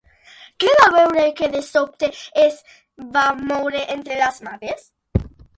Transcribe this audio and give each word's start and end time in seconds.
Què 0.61 0.71
va 0.79 0.87
veure 0.93 1.25
que 1.41 1.49
de 1.57 1.61
sobte 1.67 2.09
es 2.45 2.57
va 3.19 3.27
moure 3.45 3.85
entre 3.97 4.21
les 4.23 4.43
mates? 4.49 4.91